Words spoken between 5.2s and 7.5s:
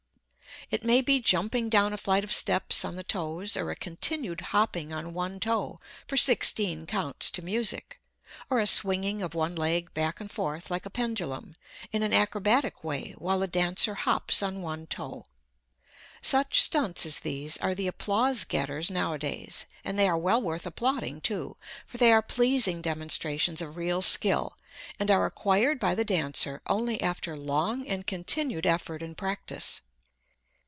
toe for 16 counts to